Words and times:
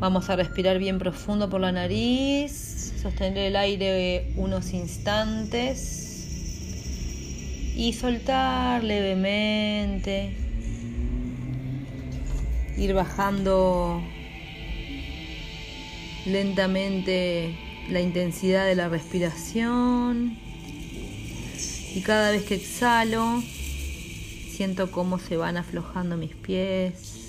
Vamos 0.00 0.30
a 0.30 0.36
respirar 0.36 0.78
bien 0.78 0.98
profundo 0.98 1.50
por 1.50 1.60
la 1.60 1.72
nariz, 1.72 2.94
sostener 3.02 3.48
el 3.48 3.56
aire 3.56 4.32
unos 4.36 4.72
instantes 4.72 6.16
y 7.76 7.92
soltar 7.92 8.82
levemente, 8.82 10.34
ir 12.78 12.94
bajando 12.94 14.02
lentamente 16.24 17.54
la 17.90 18.00
intensidad 18.00 18.64
de 18.64 18.76
la 18.76 18.88
respiración 18.88 20.38
y 21.94 22.00
cada 22.00 22.30
vez 22.30 22.44
que 22.44 22.54
exhalo 22.54 23.42
siento 24.50 24.90
cómo 24.90 25.18
se 25.18 25.36
van 25.36 25.58
aflojando 25.58 26.16
mis 26.16 26.34
pies. 26.34 27.19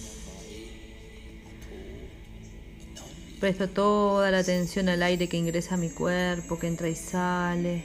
Presto 3.42 3.68
toda 3.68 4.30
la 4.30 4.38
atención 4.38 4.88
al 4.88 5.02
aire 5.02 5.28
que 5.28 5.36
ingresa 5.36 5.74
a 5.74 5.78
mi 5.78 5.90
cuerpo, 5.90 6.60
que 6.60 6.68
entra 6.68 6.88
y 6.88 6.96
sale. 6.96 7.84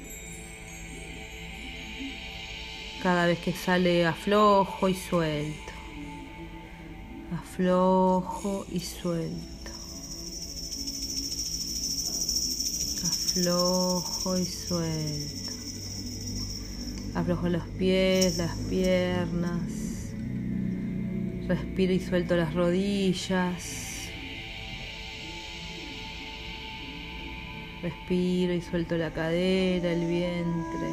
Cada 3.03 3.25
vez 3.25 3.39
que 3.39 3.55
sale 3.55 4.05
aflojo 4.05 4.87
y 4.87 4.95
suelto. 4.95 5.73
Aflojo 7.33 8.67
y 8.71 8.81
suelto. 8.81 9.71
Aflojo 13.03 14.37
y 14.37 14.45
suelto. 14.45 15.53
Aflojo 17.15 17.49
los 17.49 17.67
pies, 17.79 18.37
las 18.37 18.55
piernas. 18.69 19.63
Respiro 21.49 21.95
y 21.95 22.01
suelto 22.01 22.37
las 22.37 22.53
rodillas. 22.53 23.96
Respiro 27.83 28.55
y 28.55 28.61
suelto 28.63 28.97
la 28.97 29.13
cadera, 29.13 29.93
el 29.93 30.07
vientre. 30.07 30.89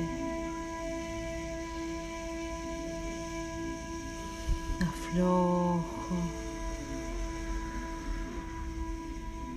Aflojo. 4.81 6.43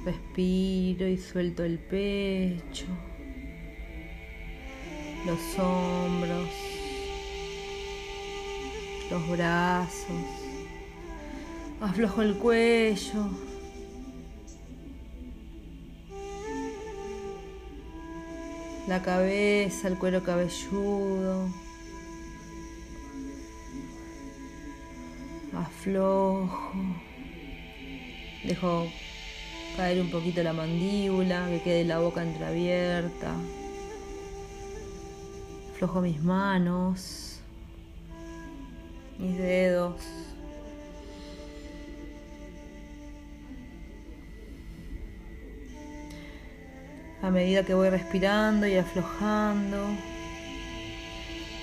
Respiro 0.07 1.09
y 1.09 1.17
suelto 1.17 1.65
el 1.65 1.81
pecho, 1.81 2.87
los 5.27 5.59
hombros, 5.59 6.49
los 9.11 9.29
brazos. 9.31 10.23
Aflojo 11.81 12.23
el 12.23 12.39
cuello. 12.39 13.46
La 18.87 19.03
cabeza, 19.03 19.89
el 19.89 19.99
cuero 19.99 20.23
cabelludo. 20.23 21.49
Aflojo. 25.55 26.73
Dejo 28.45 28.87
caer 29.77 30.01
un 30.01 30.11
poquito 30.11 30.43
la 30.43 30.53
mandíbula, 30.53 31.49
que 31.49 31.63
quede 31.63 31.85
la 31.85 31.99
boca 31.99 32.23
entreabierta. 32.23 33.35
Aflojo 35.73 36.01
mis 36.01 36.23
manos, 36.23 37.41
mis 39.19 39.37
dedos. 39.37 40.26
A 47.23 47.31
medida 47.31 47.65
que 47.65 47.73
voy 47.73 47.89
respirando 47.89 48.67
y 48.67 48.77
aflojando, 48.77 49.89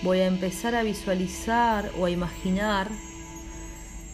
voy 0.01 0.19
a 0.19 0.25
empezar 0.25 0.73
a 0.73 0.81
visualizar 0.81 1.91
o 1.97 2.05
a 2.05 2.09
imaginar 2.09 2.89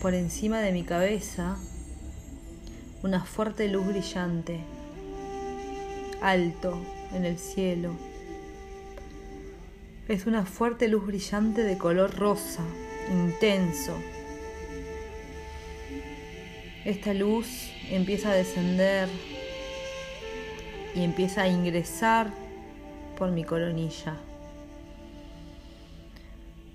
por 0.02 0.14
encima 0.14 0.60
de 0.60 0.74
mi 0.74 0.84
cabeza 0.84 1.58
una 3.04 3.24
fuerte 3.24 3.70
luz 3.70 3.88
brillante, 3.88 4.60
alto 6.22 6.78
en 7.14 7.24
el 7.24 7.40
cielo. 7.40 7.96
Es 10.10 10.26
una 10.26 10.46
fuerte 10.46 10.90
luz 10.90 11.08
brillante 11.08 11.64
de 11.64 11.78
color 11.78 12.16
rosa, 12.16 12.64
intenso. 13.10 13.96
Esta 16.84 17.14
luz 17.14 17.72
empieza 17.90 18.32
a 18.32 18.36
descender 18.36 19.08
y 20.96 21.04
empieza 21.04 21.44
a 21.44 21.48
ingresar 21.48 22.32
por 23.18 23.32
mi 23.32 23.44
coronilla. 23.44 24.18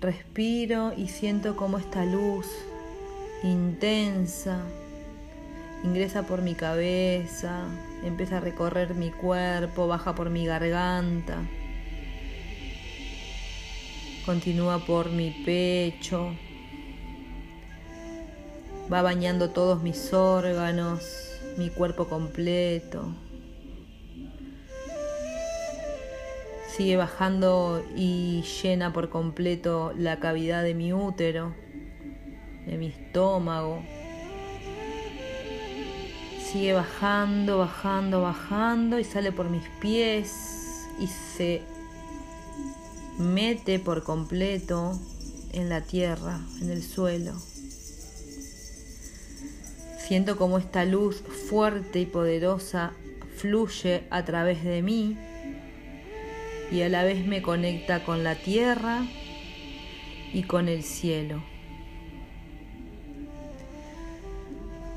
Respiro 0.01 0.93
y 0.95 1.07
siento 1.07 1.55
como 1.55 1.77
esta 1.77 2.05
luz 2.05 2.47
intensa 3.43 4.61
ingresa 5.85 6.23
por 6.23 6.41
mi 6.41 6.55
cabeza, 6.55 7.65
empieza 8.03 8.37
a 8.37 8.39
recorrer 8.39 8.95
mi 8.95 9.11
cuerpo, 9.11 9.87
baja 9.87 10.15
por 10.15 10.29
mi 10.29 10.45
garganta, 10.45 11.43
continúa 14.25 14.79
por 14.79 15.11
mi 15.11 15.29
pecho, 15.45 16.33
va 18.91 19.03
bañando 19.03 19.51
todos 19.51 19.83
mis 19.83 20.11
órganos, 20.11 21.39
mi 21.57 21.69
cuerpo 21.69 22.07
completo. 22.07 23.13
Sigue 26.75 26.97
bajando 26.97 27.85
y 27.95 28.43
llena 28.61 28.91
por 28.91 29.09
completo 29.09 29.93
la 29.95 30.19
cavidad 30.19 30.61
de 30.61 30.73
mi 30.73 30.91
útero, 30.91 31.55
de 32.65 32.77
mi 32.77 32.87
estómago. 32.87 33.81
Sigue 36.43 36.73
bajando, 36.73 37.59
bajando, 37.59 38.21
bajando 38.21 38.99
y 38.99 39.05
sale 39.05 39.31
por 39.31 39.49
mis 39.49 39.63
pies 39.79 40.33
y 40.99 41.07
se 41.07 41.61
mete 43.19 43.79
por 43.79 44.03
completo 44.03 44.99
en 45.53 45.69
la 45.69 45.79
tierra, 45.79 46.41
en 46.61 46.71
el 46.71 46.83
suelo. 46.83 47.35
Siento 49.97 50.37
como 50.37 50.57
esta 50.57 50.83
luz 50.83 51.23
fuerte 51.49 52.01
y 52.01 52.05
poderosa 52.05 52.91
fluye 53.37 54.03
a 54.09 54.25
través 54.25 54.63
de 54.63 54.81
mí 54.81 55.17
y 56.71 56.81
a 56.81 56.89
la 56.89 57.03
vez 57.03 57.25
me 57.25 57.41
conecta 57.41 58.03
con 58.03 58.23
la 58.23 58.35
tierra 58.35 59.05
y 60.33 60.43
con 60.43 60.67
el 60.67 60.83
cielo. 60.83 61.43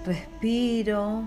Respiro 0.05 1.25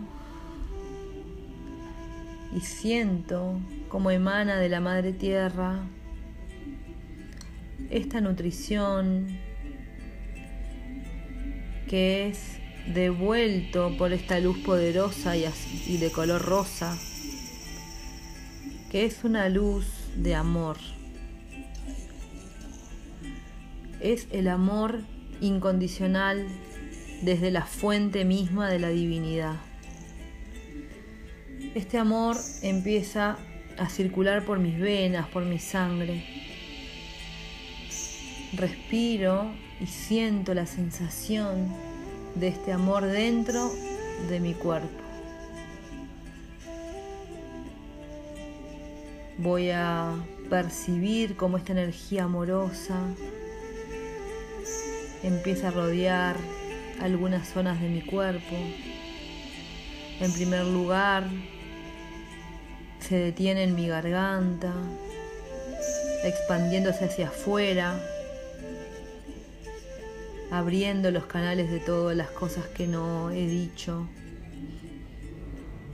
y 2.56 2.62
siento 2.62 3.59
como 3.88 4.12
emana 4.12 4.57
de 4.57 4.69
la 4.69 4.79
madre 4.79 5.13
tierra 5.13 5.84
esta 7.90 8.22
nutrición 8.22 9.28
que 11.88 12.29
es 12.29 12.58
devuelto 12.88 13.96
por 13.97 14.13
esta 14.13 14.40
luz 14.40 14.58
poderosa 14.59 15.35
y, 15.35 15.97
de 15.97 16.09
color 16.12 16.41
rosa, 16.41 16.97
que 18.90 19.06
es 19.06 19.23
una 19.23 19.50
luz 19.50 20.00
de 20.16 20.35
amor. 20.35 20.77
Es 23.99 24.27
el 24.31 24.47
amor 24.47 25.01
incondicional 25.41 26.47
desde 27.22 27.51
la 27.51 27.66
fuente 27.66 28.25
misma 28.25 28.69
de 28.69 28.79
la 28.79 28.89
divinidad. 28.89 29.55
Este 31.75 31.97
amor 31.97 32.37
empieza 32.63 33.37
a 33.78 33.90
circular 33.90 34.43
por 34.43 34.59
mis 34.59 34.79
venas, 34.79 35.28
por 35.29 35.46
mi 35.46 35.59
sangre. 35.59 36.25
Respiro 38.53 39.53
y 39.79 39.87
siento 39.87 40.53
la 40.53 40.66
sensación 40.66 41.73
de 42.35 42.49
este 42.49 42.72
amor 42.72 43.05
dentro 43.05 43.72
de 44.29 44.40
mi 44.40 44.53
cuerpo. 44.53 45.00
Voy 49.41 49.72
a 49.72 50.14
percibir 50.52 51.35
cómo 51.35 51.58
esta 51.58 51.72
energía 51.72 52.26
amorosa 52.26 52.96
empieza 55.23 55.70
a 55.70 55.72
rodear 55.72 56.35
algunas 57.02 57.47
zonas 57.47 57.82
de 57.82 57.90
mi 57.90 58.03
cuerpo. 58.03 58.55
En 60.20 60.32
primer 60.32 60.64
lugar, 60.66 61.23
se 62.99 63.16
detiene 63.16 63.64
en 63.64 63.73
mi 63.73 63.88
garganta, 63.88 64.73
expandiéndose 66.23 67.05
hacia 67.05 67.29
afuera, 67.29 67.99
abriendo 70.52 71.09
los 71.09 71.26
canales 71.26 71.72
de 71.72 71.79
todas 71.79 72.16
las 72.16 72.29
cosas 72.29 72.67
que 72.67 72.85
no 72.85 73.32
he 73.32 73.47
dicho, 73.47 74.08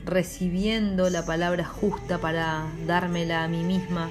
recibiendo 0.08 1.10
la 1.10 1.26
palabra 1.26 1.66
justa 1.66 2.18
para 2.18 2.66
dármela 2.88 3.44
a 3.44 3.50
mí 3.50 3.64
misma, 3.64 4.10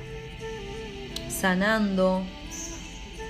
sanando 1.29 2.23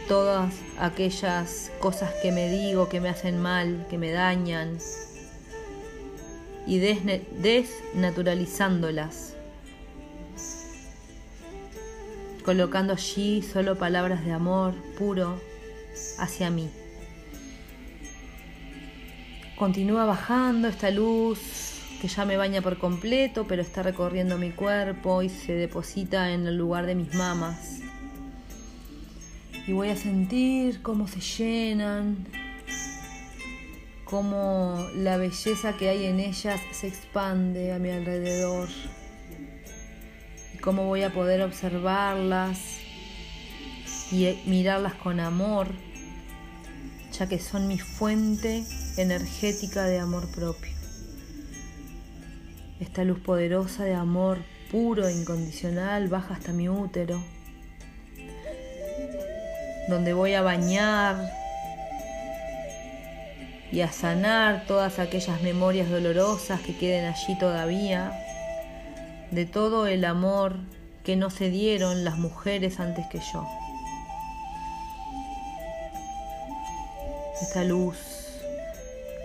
todas 0.08 0.52
aquellas 0.78 1.70
cosas 1.78 2.12
que 2.22 2.32
me 2.32 2.50
digo 2.50 2.88
que 2.88 3.00
me 3.00 3.08
hacen 3.08 3.40
mal, 3.40 3.86
que 3.88 3.98
me 3.98 4.10
dañan, 4.10 4.78
y 6.66 6.78
desnaturalizándolas, 6.78 9.34
colocando 12.44 12.94
allí 12.94 13.42
solo 13.42 13.78
palabras 13.78 14.24
de 14.24 14.32
amor 14.32 14.74
puro 14.98 15.40
hacia 16.18 16.50
mí. 16.50 16.68
Continúa 19.56 20.04
bajando 20.04 20.66
esta 20.68 20.90
luz 20.90 21.65
que 22.06 22.14
ya 22.14 22.24
me 22.24 22.36
baña 22.36 22.62
por 22.62 22.78
completo, 22.78 23.46
pero 23.48 23.62
está 23.62 23.82
recorriendo 23.82 24.38
mi 24.38 24.52
cuerpo 24.52 25.22
y 25.22 25.28
se 25.28 25.54
deposita 25.54 26.30
en 26.30 26.46
el 26.46 26.56
lugar 26.56 26.86
de 26.86 26.94
mis 26.94 27.12
mamas. 27.14 27.80
Y 29.66 29.72
voy 29.72 29.88
a 29.88 29.96
sentir 29.96 30.82
cómo 30.82 31.08
se 31.08 31.18
llenan, 31.18 32.28
cómo 34.04 34.86
la 34.94 35.16
belleza 35.16 35.76
que 35.76 35.88
hay 35.88 36.04
en 36.04 36.20
ellas 36.20 36.60
se 36.70 36.86
expande 36.86 37.72
a 37.72 37.80
mi 37.80 37.90
alrededor. 37.90 38.68
Y 40.54 40.58
cómo 40.58 40.84
voy 40.84 41.02
a 41.02 41.12
poder 41.12 41.42
observarlas 41.42 42.60
y 44.12 44.32
mirarlas 44.46 44.94
con 44.94 45.18
amor, 45.18 45.66
ya 47.18 47.28
que 47.28 47.40
son 47.40 47.66
mi 47.66 47.80
fuente 47.80 48.62
energética 48.96 49.86
de 49.86 49.98
amor 49.98 50.28
propio. 50.28 50.75
Esta 52.80 53.04
luz 53.04 53.18
poderosa 53.20 53.84
de 53.84 53.94
amor 53.94 54.38
puro 54.70 55.06
e 55.08 55.12
incondicional 55.12 56.08
baja 56.08 56.34
hasta 56.34 56.52
mi 56.52 56.68
útero, 56.68 57.22
donde 59.88 60.12
voy 60.12 60.34
a 60.34 60.42
bañar 60.42 61.32
y 63.72 63.80
a 63.80 63.90
sanar 63.90 64.64
todas 64.66 64.98
aquellas 64.98 65.40
memorias 65.42 65.88
dolorosas 65.88 66.60
que 66.60 66.76
queden 66.76 67.06
allí 67.06 67.38
todavía, 67.38 68.12
de 69.30 69.46
todo 69.46 69.86
el 69.86 70.04
amor 70.04 70.56
que 71.02 71.16
no 71.16 71.30
se 71.30 71.50
dieron 71.50 72.04
las 72.04 72.18
mujeres 72.18 72.78
antes 72.78 73.06
que 73.06 73.20
yo. 73.32 73.48
Esta 77.40 77.64
luz 77.64 78.15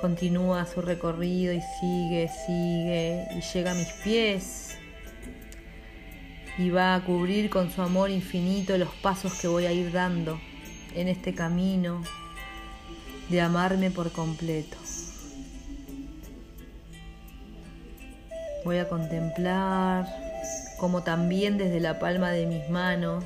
continúa 0.01 0.65
su 0.65 0.81
recorrido 0.81 1.53
y 1.53 1.61
sigue, 1.79 2.29
sigue 2.45 3.27
y 3.35 3.41
llega 3.41 3.71
a 3.71 3.75
mis 3.75 3.91
pies 4.03 4.75
y 6.57 6.71
va 6.71 6.95
a 6.95 7.05
cubrir 7.05 7.51
con 7.51 7.69
su 7.71 7.81
amor 7.83 8.09
infinito 8.09 8.77
los 8.77 8.89
pasos 8.95 9.39
que 9.39 9.47
voy 9.47 9.67
a 9.67 9.71
ir 9.71 9.91
dando 9.91 10.39
en 10.95 11.07
este 11.07 11.35
camino 11.35 12.03
de 13.29 13.41
amarme 13.41 13.91
por 13.91 14.11
completo. 14.11 14.75
Voy 18.65 18.79
a 18.79 18.89
contemplar 18.89 20.07
cómo 20.77 21.03
también 21.03 21.57
desde 21.57 21.79
la 21.79 21.99
palma 21.99 22.31
de 22.31 22.47
mis 22.47 22.67
manos 22.69 23.23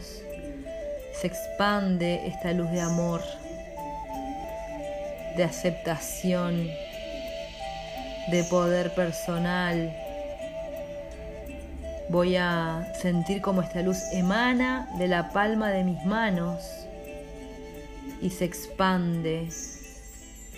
se 1.19 1.27
expande 1.27 2.27
esta 2.27 2.51
luz 2.51 2.69
de 2.71 2.81
amor 2.81 3.21
de 5.35 5.43
aceptación, 5.43 6.67
de 8.31 8.43
poder 8.49 8.93
personal. 8.93 9.95
Voy 12.09 12.35
a 12.35 12.87
sentir 13.01 13.41
como 13.41 13.61
esta 13.61 13.81
luz 13.81 13.97
emana 14.13 14.87
de 14.97 15.07
la 15.07 15.31
palma 15.31 15.69
de 15.71 15.83
mis 15.83 16.03
manos 16.05 16.61
y 18.21 18.29
se 18.29 18.45
expande 18.45 19.49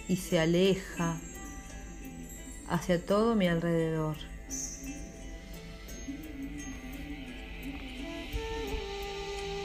y 0.08 0.16
se 0.16 0.40
aleja 0.40 1.18
hacia 2.70 3.04
todo 3.04 3.36
mi 3.36 3.48
alrededor. 3.48 4.18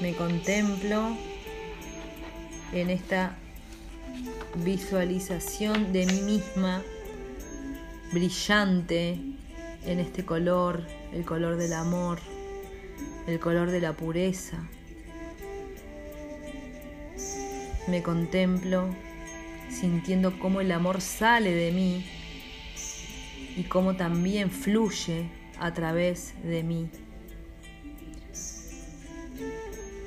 Me 0.00 0.14
contemplo 0.14 1.16
en 2.72 2.90
esta 2.90 3.36
visualización 4.56 5.92
de 5.92 6.06
mí 6.06 6.20
misma 6.22 6.82
brillante 8.12 9.18
en 9.84 9.98
este 9.98 10.24
color, 10.24 10.86
el 11.12 11.24
color 11.24 11.56
del 11.56 11.72
amor, 11.72 12.20
el 13.26 13.40
color 13.40 13.70
de 13.70 13.80
la 13.80 13.94
pureza. 13.94 14.68
Me 17.88 18.02
contemplo 18.02 18.94
sintiendo 19.70 20.38
cómo 20.38 20.60
el 20.60 20.70
amor 20.70 21.00
sale 21.00 21.52
de 21.52 21.72
mí 21.72 22.04
y 23.56 23.64
cómo 23.64 23.96
también 23.96 24.50
fluye 24.50 25.28
a 25.58 25.72
través 25.72 26.34
de 26.44 26.62
mí. 26.62 26.90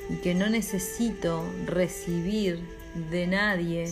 Y 0.10 0.16
que 0.18 0.36
no 0.36 0.50
necesito 0.50 1.44
recibir 1.66 2.60
de 3.10 3.28
nadie 3.28 3.88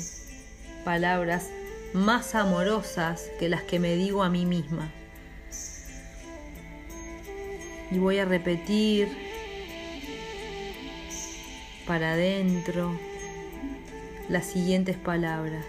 palabras 0.84 1.50
más 1.94 2.36
amorosas 2.36 3.30
que 3.40 3.50
las 3.50 3.64
que 3.64 3.80
me 3.80 3.96
digo 3.96 4.24
a 4.24 4.30
mí 4.30 4.46
misma. 4.46 4.92
Y 7.92 8.00
voy 8.00 8.18
a 8.18 8.26
repetir 8.26 9.08
para 11.86 12.14
adentro 12.14 12.98
las 14.30 14.46
siguientes 14.46 14.98
palabras. 14.98 15.66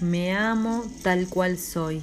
Me 0.00 0.36
amo 0.36 0.84
tal 1.02 1.28
cual 1.28 1.56
soy, 1.56 2.02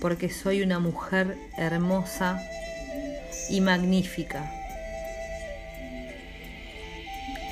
porque 0.00 0.28
soy 0.28 0.62
una 0.62 0.78
mujer 0.78 1.38
hermosa 1.56 2.38
y 3.48 3.62
magnífica 3.62 4.59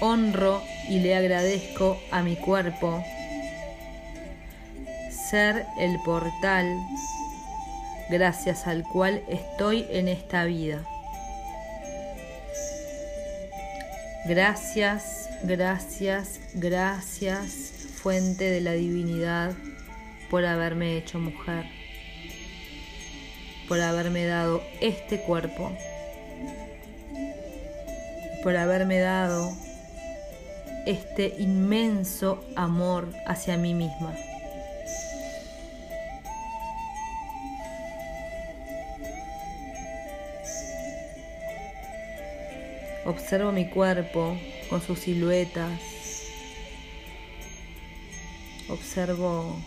honro 0.01 0.63
y 0.89 1.01
le 1.01 1.17
agradezco 1.17 1.99
a 2.11 2.23
mi 2.23 2.37
cuerpo 2.37 3.03
ser 5.31 5.67
el 5.79 6.01
portal 6.01 6.67
gracias 8.09 8.67
al 8.67 8.85
cual 8.85 9.23
estoy 9.29 9.87
en 9.91 10.09
esta 10.09 10.45
vida. 10.45 10.85
Gracias, 14.25 15.29
gracias, 15.43 16.41
gracias, 16.55 17.73
fuente 18.03 18.45
de 18.45 18.61
la 18.61 18.73
divinidad, 18.73 19.53
por 20.31 20.45
haberme 20.45 20.97
hecho 20.99 21.19
mujer, 21.19 21.65
por 23.69 23.81
haberme 23.81 24.27
dado 24.27 24.63
este 24.81 25.21
cuerpo, 25.21 25.73
por 28.43 28.57
haberme 28.57 28.99
dado 28.99 29.68
este 30.89 31.35
inmenso 31.39 32.43
amor 32.57 33.13
hacia 33.27 33.59
mí 33.59 33.75
misma. 33.75 34.15
Observo 43.05 43.53
mi 43.53 43.69
cuerpo 43.69 44.39
con 44.71 44.81
sus 44.81 45.01
siluetas. 45.01 45.79
Observo 48.71 49.63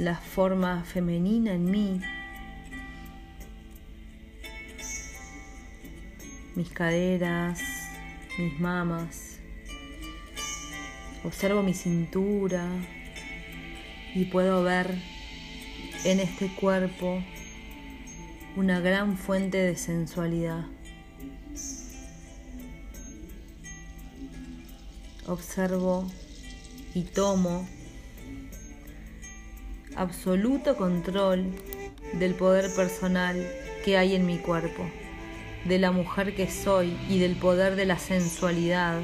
la 0.00 0.16
forma 0.16 0.82
femenina 0.82 1.52
en 1.52 1.70
mí. 1.70 2.00
Mis 6.56 6.70
caderas, 6.70 7.79
mis 8.40 8.58
mamas. 8.58 9.38
Observo 11.24 11.62
mi 11.62 11.74
cintura 11.74 12.66
y 14.14 14.24
puedo 14.24 14.62
ver 14.62 14.94
en 16.04 16.20
este 16.20 16.48
cuerpo 16.54 17.22
una 18.56 18.80
gran 18.80 19.18
fuente 19.18 19.58
de 19.58 19.76
sensualidad. 19.76 20.64
Observo 25.26 26.10
y 26.94 27.02
tomo 27.02 27.68
absoluto 29.96 30.76
control 30.76 31.52
del 32.14 32.34
poder 32.34 32.74
personal 32.74 33.46
que 33.84 33.98
hay 33.98 34.14
en 34.14 34.24
mi 34.24 34.38
cuerpo 34.38 34.90
de 35.64 35.78
la 35.78 35.90
mujer 35.90 36.34
que 36.34 36.50
soy 36.50 36.96
y 37.08 37.18
del 37.18 37.36
poder 37.36 37.76
de 37.76 37.86
la 37.86 37.98
sensualidad 37.98 39.02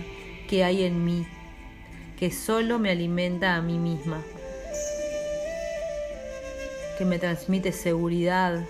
que 0.49 0.65
hay 0.65 0.85
en 0.85 1.05
mí, 1.05 1.27
que 2.19 2.31
solo 2.31 2.79
me 2.79 2.91
alimenta 2.91 3.57
a 3.57 3.63
mí 3.63 3.79
misma, 3.79 4.23
que 6.99 7.05
me 7.05 7.19
transmite 7.19 7.73
seguridad. 7.73 8.65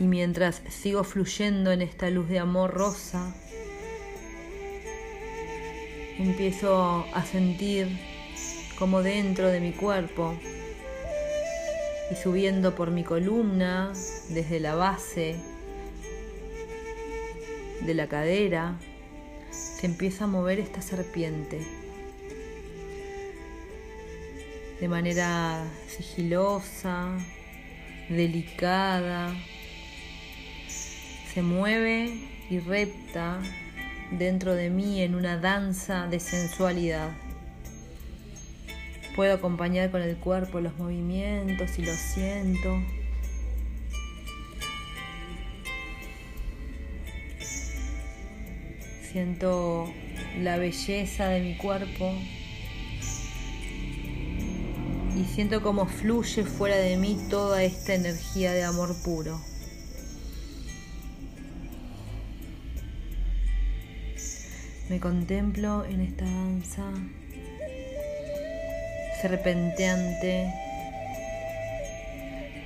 Y 0.00 0.04
mientras 0.04 0.62
sigo 0.70 1.04
fluyendo 1.04 1.70
en 1.70 1.82
esta 1.82 2.10
luz 2.10 2.28
de 2.28 2.38
amor 2.38 2.72
rosa, 2.72 3.34
empiezo 6.18 7.04
a 7.12 7.24
sentir 7.24 7.88
como 8.78 9.02
dentro 9.02 9.48
de 9.48 9.60
mi 9.60 9.72
cuerpo 9.72 10.36
y 12.14 12.22
subiendo 12.22 12.76
por 12.76 12.92
mi 12.92 13.02
columna 13.02 13.92
desde 14.28 14.60
la 14.60 14.76
base 14.76 15.34
de 17.84 17.94
la 17.94 18.06
cadera 18.06 18.78
se 19.50 19.86
empieza 19.86 20.24
a 20.24 20.26
mover 20.28 20.60
esta 20.60 20.80
serpiente 20.80 21.66
de 24.80 24.88
manera 24.88 25.64
sigilosa, 25.88 27.08
delicada, 28.08 29.34
se 31.32 31.42
mueve 31.42 32.16
y 32.48 32.60
repta 32.60 33.40
dentro 34.12 34.54
de 34.54 34.70
mí 34.70 35.02
en 35.02 35.16
una 35.16 35.36
danza 35.38 36.06
de 36.06 36.20
sensualidad. 36.20 37.23
Puedo 39.14 39.34
acompañar 39.34 39.92
con 39.92 40.02
el 40.02 40.16
cuerpo 40.16 40.60
los 40.60 40.76
movimientos 40.76 41.78
y 41.78 41.82
lo 41.82 41.92
siento. 41.92 42.82
Siento 49.12 49.88
la 50.40 50.56
belleza 50.56 51.28
de 51.28 51.40
mi 51.40 51.56
cuerpo 51.56 52.12
y 55.16 55.24
siento 55.32 55.62
cómo 55.62 55.86
fluye 55.86 56.42
fuera 56.42 56.74
de 56.74 56.96
mí 56.96 57.16
toda 57.30 57.62
esta 57.62 57.94
energía 57.94 58.52
de 58.52 58.64
amor 58.64 58.96
puro. 59.04 59.40
Me 64.90 64.98
contemplo 64.98 65.84
en 65.84 66.00
esta 66.00 66.24
danza 66.24 66.92
serpenteante, 69.20 70.52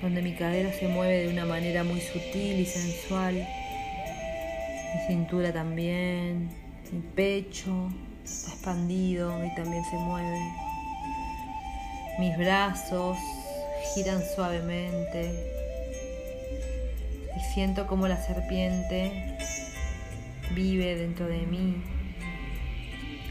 donde 0.02 0.22
mi 0.22 0.34
cadera 0.34 0.72
se 0.72 0.88
mueve 0.88 1.24
de 1.24 1.28
una 1.28 1.44
manera 1.44 1.84
muy 1.84 2.00
sutil 2.00 2.60
y 2.60 2.66
sensual, 2.66 3.34
mi 3.34 5.00
cintura 5.06 5.52
también, 5.52 6.50
mi 6.92 7.00
pecho 7.14 7.92
está 8.24 8.52
expandido 8.52 9.44
y 9.44 9.54
también 9.54 9.84
se 9.84 9.96
mueve, 9.96 10.38
mis 12.18 12.36
brazos 12.36 13.16
giran 13.94 14.22
suavemente 14.34 15.32
y 17.36 17.54
siento 17.54 17.86
como 17.86 18.08
la 18.08 18.16
serpiente 18.16 19.36
vive 20.54 20.96
dentro 20.96 21.26
de 21.26 21.38
mí, 21.38 21.82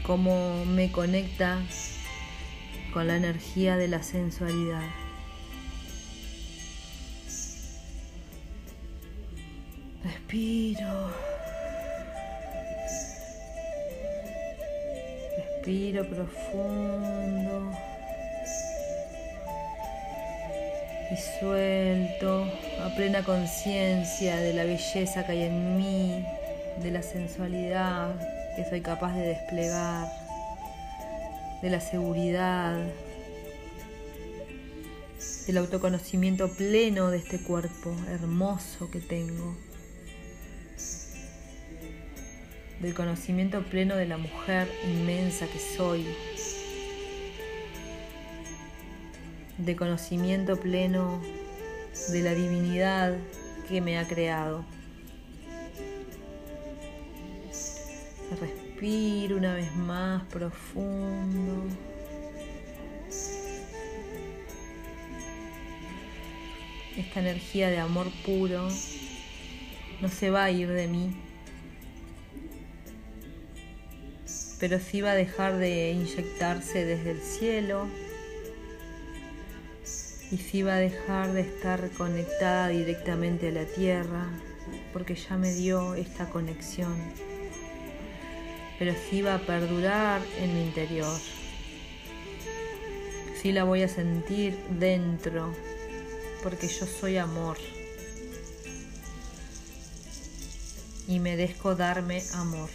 cómo 0.06 0.64
me 0.64 0.90
conecta 0.90 1.58
con 2.92 3.06
la 3.06 3.16
energía 3.16 3.76
de 3.76 3.88
la 3.88 4.02
sensualidad. 4.02 4.82
Respiro. 10.02 11.10
Respiro 15.36 16.08
profundo. 16.08 17.72
Y 21.10 21.40
suelto 21.40 22.44
a 22.82 22.94
plena 22.94 23.22
conciencia 23.22 24.36
de 24.36 24.52
la 24.52 24.64
belleza 24.64 25.24
que 25.24 25.32
hay 25.32 25.42
en 25.44 25.76
mí, 25.78 26.24
de 26.82 26.90
la 26.90 27.02
sensualidad 27.02 28.14
que 28.56 28.64
soy 28.64 28.82
capaz 28.82 29.14
de 29.14 29.28
desplegar 29.28 30.27
de 31.62 31.70
la 31.70 31.80
seguridad, 31.80 32.76
del 35.46 35.58
autoconocimiento 35.58 36.48
pleno 36.48 37.10
de 37.10 37.18
este 37.18 37.40
cuerpo 37.40 37.94
hermoso 38.08 38.90
que 38.90 39.00
tengo, 39.00 39.56
del 42.80 42.94
conocimiento 42.94 43.62
pleno 43.64 43.96
de 43.96 44.06
la 44.06 44.18
mujer 44.18 44.68
inmensa 44.84 45.46
que 45.46 45.58
soy, 45.58 46.06
de 49.56 49.74
conocimiento 49.74 50.60
pleno 50.60 51.20
de 52.10 52.22
la 52.22 52.34
divinidad 52.34 53.16
que 53.68 53.80
me 53.80 53.98
ha 53.98 54.06
creado. 54.06 54.64
Respiro 58.80 59.38
una 59.38 59.54
vez 59.54 59.74
más 59.74 60.22
profundo. 60.26 61.64
Esta 66.96 67.18
energía 67.18 67.70
de 67.70 67.78
amor 67.78 68.06
puro 68.24 68.68
no 70.00 70.08
se 70.08 70.30
va 70.30 70.44
a 70.44 70.50
ir 70.52 70.68
de 70.68 70.86
mí, 70.86 71.12
pero 74.60 74.78
sí 74.78 75.00
va 75.00 75.12
a 75.12 75.16
dejar 75.16 75.56
de 75.58 75.90
inyectarse 75.90 76.84
desde 76.84 77.10
el 77.12 77.20
cielo 77.20 77.88
y 80.30 80.36
sí 80.36 80.62
va 80.62 80.74
a 80.74 80.78
dejar 80.78 81.32
de 81.32 81.40
estar 81.40 81.90
conectada 81.90 82.68
directamente 82.68 83.48
a 83.48 83.52
la 83.52 83.64
tierra 83.64 84.28
porque 84.92 85.16
ya 85.16 85.36
me 85.36 85.52
dio 85.52 85.96
esta 85.96 86.30
conexión 86.30 86.94
pero 88.78 88.94
sí 89.08 89.22
va 89.22 89.34
a 89.34 89.38
perdurar 89.40 90.22
en 90.40 90.54
mi 90.54 90.62
interior. 90.62 91.18
Sí 93.40 93.52
la 93.52 93.64
voy 93.64 93.82
a 93.82 93.88
sentir 93.88 94.58
dentro, 94.70 95.52
porque 96.42 96.68
yo 96.68 96.86
soy 96.86 97.16
amor. 97.16 97.58
Y 101.06 101.20
merezco 101.20 101.74
darme 101.74 102.22
amor. 102.34 102.68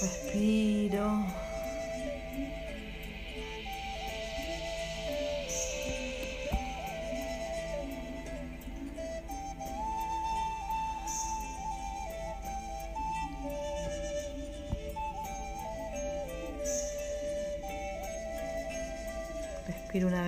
Respiro. 0.00 1.41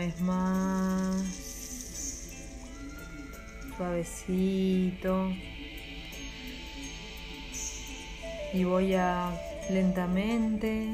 Vez 0.04 0.20
más. 0.20 1.14
Suavecito. 3.76 5.30
Y 8.52 8.64
voy 8.64 8.94
a 8.94 9.30
lentamente 9.70 10.86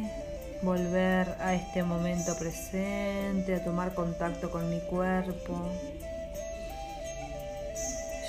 volver 0.62 1.36
a 1.40 1.54
este 1.54 1.82
momento 1.82 2.36
presente, 2.38 3.54
a 3.54 3.64
tomar 3.64 3.94
contacto 3.94 4.50
con 4.50 4.70
mi 4.70 4.80
cuerpo, 4.80 5.70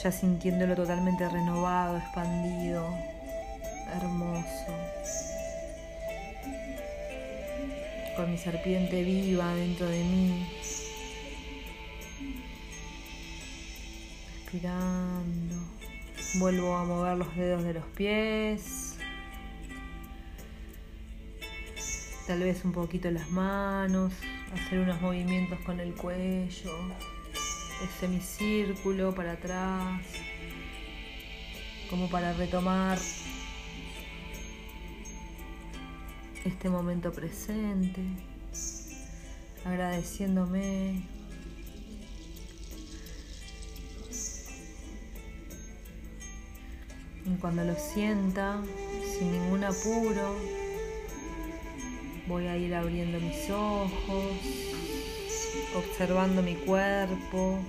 ya 0.03 0.11
sintiéndolo 0.11 0.75
totalmente 0.75 1.29
renovado, 1.29 1.97
expandido, 1.97 2.85
hermoso. 3.95 4.73
con 8.15 8.31
mi 8.31 8.37
serpiente 8.37 9.03
viva 9.03 9.55
dentro 9.55 9.87
de 9.87 10.03
mí. 10.03 10.45
Respirando. 14.51 15.55
Vuelvo 16.35 16.75
a 16.75 16.83
mover 16.83 17.17
los 17.17 17.33
dedos 17.37 17.63
de 17.63 17.73
los 17.73 17.85
pies. 17.95 18.97
Tal 22.27 22.39
vez 22.39 22.65
un 22.65 22.73
poquito 22.73 23.09
las 23.11 23.29
manos. 23.31 24.11
Hacer 24.53 24.79
unos 24.79 24.99
movimientos 24.99 25.57
con 25.61 25.79
el 25.79 25.93
cuello. 25.93 26.75
El 27.81 27.89
semicírculo 28.01 29.15
para 29.15 29.33
atrás. 29.33 30.01
Como 31.89 32.09
para 32.09 32.33
retomar 32.33 32.99
este 36.43 36.69
momento 36.69 37.13
presente, 37.13 38.01
agradeciéndome 39.63 41.20
cuando 47.37 47.63
lo 47.63 47.75
sienta, 47.75 48.61
sin 49.17 49.31
ningún 49.31 49.63
apuro, 49.63 50.35
voy 52.27 52.47
a 52.47 52.57
ir 52.57 52.73
abriendo 52.73 53.19
mis 53.19 53.49
ojos, 53.49 54.33
observando 55.75 56.41
mi 56.41 56.55
cuerpo 56.55 57.59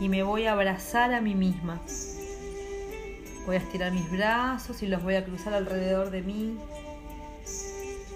y 0.00 0.08
me 0.08 0.22
voy 0.22 0.46
a 0.46 0.52
abrazar 0.52 1.14
a 1.14 1.20
mí 1.20 1.34
misma. 1.34 1.80
Voy 3.46 3.56
a 3.56 3.58
estirar 3.58 3.92
mis 3.92 4.10
brazos 4.10 4.82
y 4.82 4.86
los 4.86 5.02
voy 5.02 5.14
a 5.16 5.24
cruzar 5.24 5.54
alrededor 5.54 6.10
de 6.10 6.22
mí 6.22 6.58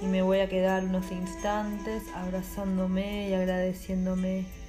y 0.02 0.06
me 0.06 0.22
voy 0.22 0.40
a 0.40 0.48
quedar 0.48 0.84
unos 0.84 1.10
instantes 1.10 2.02
abrazándome 2.14 3.28
y 3.30 3.34
agradeciéndome. 3.34 4.65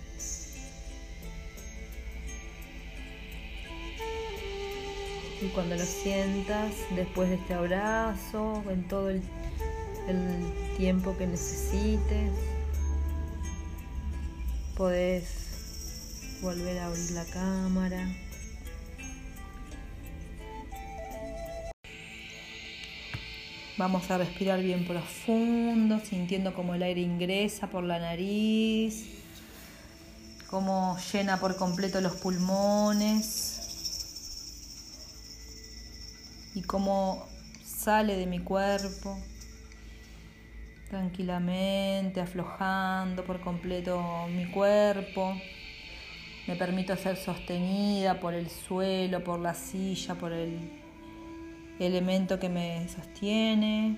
Y 5.39 5.49
cuando 5.49 5.75
lo 5.75 5.85
sientas, 5.85 6.73
después 6.95 7.29
de 7.29 7.35
este 7.35 7.53
abrazo, 7.53 8.63
en 8.69 8.87
todo 8.87 9.09
el, 9.11 9.21
tiempo 10.77 11.15
que 11.17 11.27
necesites, 11.27 12.31
podés 14.75 16.39
volver 16.41 16.79
a 16.79 16.87
abrir 16.87 17.11
la 17.11 17.25
cámara. 17.25 18.07
Vamos 23.77 24.09
a 24.09 24.17
respirar 24.17 24.61
bien 24.61 24.87
profundo, 24.87 25.99
sintiendo 25.99 26.53
como 26.53 26.73
el 26.73 26.81
aire 26.81 27.01
ingresa 27.01 27.67
por 27.67 27.83
la 27.83 27.99
nariz, 27.99 29.05
como 30.49 30.97
llena 31.11 31.39
por 31.39 31.57
completo 31.57 32.01
los 32.01 32.15
pulmones 32.15 33.56
y 36.57 36.63
cómo 36.63 37.27
sale 37.63 38.15
de 38.15 38.25
mi 38.25 38.39
cuerpo 38.39 39.15
tranquilamente, 40.89 42.19
aflojando 42.19 43.23
por 43.23 43.41
completo 43.41 44.27
mi 44.27 44.49
cuerpo. 44.49 45.35
Me 46.47 46.55
permito 46.55 46.95
ser 46.95 47.15
sostenida 47.17 48.19
por 48.19 48.33
el 48.33 48.49
suelo, 48.49 49.23
por 49.23 49.39
la 49.39 49.53
silla, 49.53 50.15
por 50.15 50.31
el 50.31 50.81
elemento 51.79 52.39
que 52.39 52.49
me 52.49 52.87
sostiene. 52.89 53.97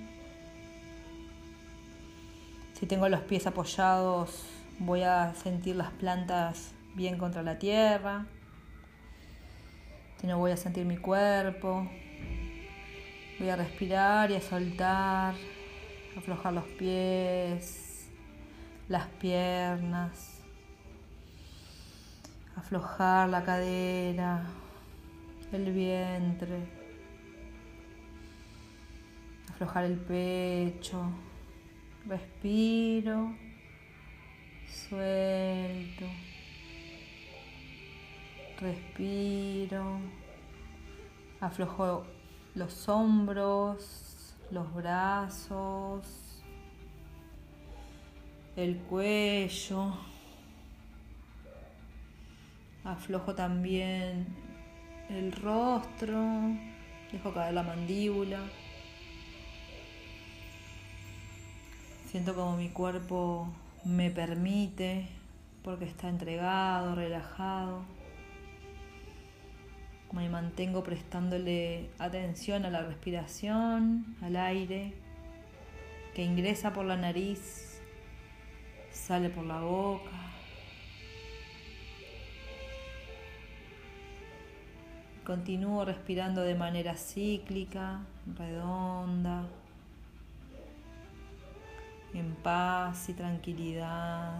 Si 2.74 2.86
tengo 2.88 3.08
los 3.08 3.22
pies 3.22 3.48
apoyados, 3.48 4.48
voy 4.80 5.04
a 5.04 5.34
sentir 5.36 5.78
las 5.78 5.92
plantas 5.92 6.74
bien 6.94 7.18
contra 7.18 7.42
la 7.42 7.58
tierra. 7.58 8.26
Si 10.20 10.28
no, 10.28 10.38
voy 10.38 10.52
a 10.52 10.58
sentir 10.58 10.86
mi 10.86 10.98
cuerpo. 10.98 11.88
Voy 13.40 13.48
a 13.48 13.56
respirar 13.56 14.30
y 14.32 14.36
a 14.36 14.42
soltar, 14.42 15.34
aflojar 16.18 16.52
los 16.52 16.66
pies, 16.66 18.10
las 18.90 19.08
piernas, 19.08 20.42
aflojar 22.58 23.30
la 23.30 23.42
cadera, 23.46 24.44
el 25.54 25.72
vientre, 25.72 26.68
aflojar 29.50 29.86
el 29.86 29.96
pecho, 29.96 31.02
respiro, 32.08 33.34
suelto, 34.68 36.06
respiro, 38.60 40.02
aflojo 41.40 42.19
los 42.56 42.90
hombros, 42.90 44.36
los 44.52 44.74
brazos, 44.74 46.06
el 48.56 48.78
cuello. 48.78 49.94
Aflojo 52.84 53.36
también 53.36 54.28
el 55.10 55.32
rostro, 55.32 56.22
dejo 57.12 57.34
caer 57.34 57.54
la 57.54 57.64
mandíbula. 57.64 58.40
Siento 62.08 62.34
como 62.34 62.58
mi 62.58 62.70
cuerpo 62.70 63.48
me 63.86 64.10
permite, 64.10 65.08
porque 65.64 65.86
está 65.86 66.10
entregado, 66.10 66.96
relajado. 66.96 67.82
Me 70.12 70.28
mantengo 70.28 70.84
prestándole 70.84 71.92
atención 72.00 72.66
a 72.66 72.70
la 72.70 72.82
respiración, 72.82 74.16
al 74.22 74.36
aire 74.36 74.94
que 76.16 76.24
ingresa 76.24 76.74
por 76.74 76.86
la 76.86 76.98
nariz, 76.98 77.80
sale 78.92 79.30
por 79.30 79.46
la 79.46 79.62
boca. 79.62 80.10
Continúo 85.24 85.86
respirando 85.86 86.42
de 86.42 86.56
manera 86.56 86.96
cíclica, 86.96 88.02
redonda, 88.36 89.48
en 92.16 92.34
paz 92.36 93.10
y 93.10 93.14
tranquilidad. 93.14 94.40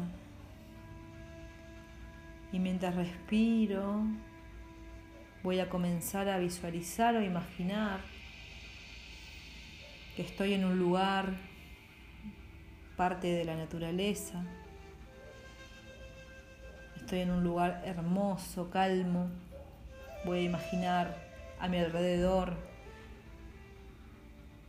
Y 2.52 2.58
mientras 2.58 2.96
respiro, 2.96 4.02
voy 5.44 5.60
a 5.60 5.70
comenzar 5.70 6.30
a 6.30 6.38
visualizar 6.38 7.16
o 7.16 7.22
imaginar 7.22 8.02
que 10.16 10.22
estoy 10.24 10.54
en 10.54 10.66
un 10.66 10.78
lugar, 10.78 11.34
parte 12.98 13.28
de 13.28 13.46
la 13.46 13.56
naturaleza. 13.56 14.44
Estoy 16.98 17.20
en 17.20 17.32
un 17.32 17.44
lugar 17.44 17.82
hermoso, 17.86 18.70
calmo. 18.70 19.30
Voy 20.26 20.40
a 20.40 20.42
imaginar 20.42 21.16
a 21.60 21.70
mi 21.70 21.78
alrededor 21.78 22.58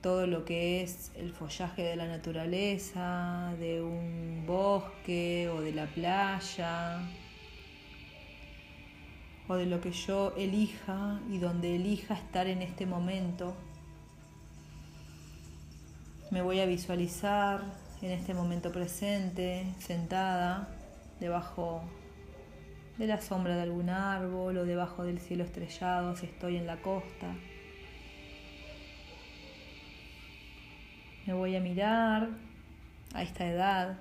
todo 0.00 0.26
lo 0.26 0.44
que 0.44 0.82
es 0.82 1.12
el 1.16 1.32
follaje 1.32 1.82
de 1.82 1.96
la 1.96 2.06
naturaleza, 2.06 3.52
de 3.58 3.82
un 3.82 4.44
bosque 4.46 5.50
o 5.52 5.60
de 5.60 5.72
la 5.72 5.86
playa, 5.86 7.00
de 9.56 9.66
lo 9.66 9.80
que 9.80 9.92
yo 9.92 10.34
elija 10.36 11.20
y 11.30 11.38
donde 11.38 11.76
elija 11.76 12.14
estar 12.14 12.46
en 12.46 12.62
este 12.62 12.86
momento. 12.86 13.54
Me 16.30 16.42
voy 16.42 16.60
a 16.60 16.66
visualizar 16.66 17.62
en 18.02 18.12
este 18.12 18.34
momento 18.34 18.72
presente, 18.72 19.66
sentada 19.78 20.68
debajo 21.18 21.82
de 22.98 23.06
la 23.06 23.20
sombra 23.20 23.56
de 23.56 23.62
algún 23.62 23.90
árbol 23.90 24.58
o 24.58 24.64
debajo 24.64 25.04
del 25.04 25.18
cielo 25.18 25.44
estrellado 25.44 26.16
si 26.16 26.26
estoy 26.26 26.56
en 26.56 26.66
la 26.66 26.80
costa. 26.80 27.34
Me 31.26 31.32
voy 31.32 31.56
a 31.56 31.60
mirar 31.60 32.28
a 33.14 33.22
esta 33.22 33.46
edad 33.46 33.98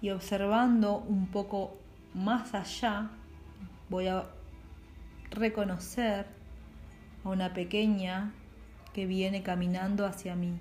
y 0.00 0.10
observando 0.10 0.98
un 0.98 1.26
poco 1.28 1.78
más 2.16 2.54
allá 2.54 3.10
voy 3.90 4.08
a 4.08 4.24
reconocer 5.30 6.26
a 7.22 7.28
una 7.28 7.52
pequeña 7.52 8.32
que 8.94 9.04
viene 9.04 9.42
caminando 9.42 10.06
hacia 10.06 10.34
mí. 10.34 10.58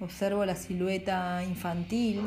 Observo 0.00 0.44
la 0.44 0.54
silueta 0.54 1.42
infantil 1.44 2.20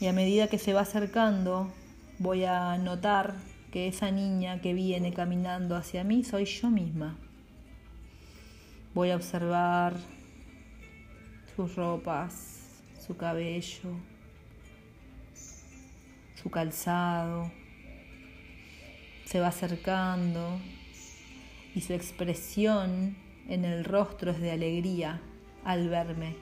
y 0.00 0.06
a 0.06 0.12
medida 0.12 0.46
que 0.46 0.58
se 0.58 0.72
va 0.72 0.82
acercando 0.82 1.72
voy 2.20 2.44
a 2.44 2.78
notar 2.78 3.34
que 3.72 3.88
esa 3.88 4.12
niña 4.12 4.60
que 4.60 4.74
viene 4.74 5.12
caminando 5.12 5.74
hacia 5.74 6.04
mí 6.04 6.22
soy 6.22 6.44
yo 6.44 6.70
misma. 6.70 7.18
Voy 8.94 9.10
a 9.10 9.16
observar 9.16 9.94
sus 11.56 11.74
ropas, 11.74 12.80
su 13.04 13.16
cabello, 13.16 13.90
su 16.42 16.50
calzado, 16.50 17.50
se 19.24 19.40
va 19.40 19.48
acercando 19.48 20.60
y 21.74 21.80
su 21.80 21.94
expresión 21.94 23.16
en 23.48 23.64
el 23.64 23.84
rostro 23.84 24.30
es 24.30 24.40
de 24.40 24.52
alegría 24.52 25.20
al 25.64 25.88
verme. 25.88 26.36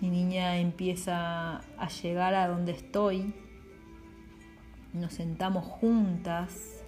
Mi 0.00 0.10
niña 0.10 0.58
empieza 0.58 1.58
a 1.78 1.88
llegar 2.02 2.34
a 2.34 2.48
donde 2.48 2.72
estoy, 2.72 3.32
nos 4.92 5.14
sentamos 5.14 5.64
juntas 5.64 6.84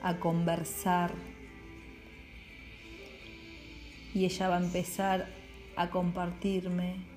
a 0.00 0.16
conversar 0.18 1.12
y 4.14 4.24
ella 4.24 4.48
va 4.48 4.58
a 4.58 4.60
empezar 4.60 5.26
a 5.76 5.90
compartirme 5.90 7.13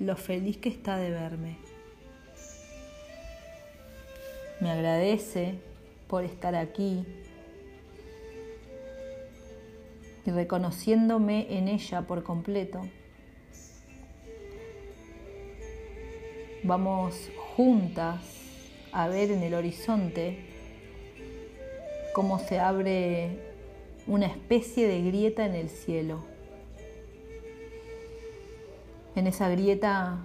lo 0.00 0.16
feliz 0.16 0.56
que 0.56 0.68
está 0.68 0.96
de 0.96 1.10
verme. 1.10 1.70
me 4.60 4.70
agradece 4.70 5.54
por 6.06 6.24
estar 6.24 6.54
aquí 6.54 7.04
y 10.26 10.30
reconociéndome 10.30 11.56
en 11.56 11.68
ella 11.68 12.02
por 12.02 12.22
completo. 12.22 12.86
Vamos 16.62 17.30
juntas 17.56 18.20
a 18.92 19.08
ver 19.08 19.30
en 19.30 19.42
el 19.42 19.54
horizonte 19.54 20.44
cómo 22.12 22.38
se 22.38 22.58
abre 22.58 23.38
una 24.06 24.26
especie 24.26 24.86
de 24.86 25.02
grieta 25.02 25.46
en 25.46 25.54
el 25.54 25.70
cielo. 25.70 26.29
En 29.16 29.26
esa 29.26 29.48
grieta 29.48 30.18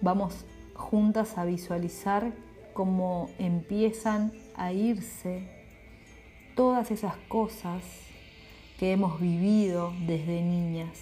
vamos 0.00 0.44
juntas 0.74 1.38
a 1.38 1.44
visualizar 1.44 2.32
cómo 2.72 3.30
empiezan 3.38 4.32
a 4.56 4.72
irse 4.72 5.48
todas 6.56 6.90
esas 6.90 7.16
cosas 7.28 7.84
que 8.78 8.92
hemos 8.92 9.20
vivido 9.20 9.92
desde 10.06 10.42
niñas. 10.42 10.98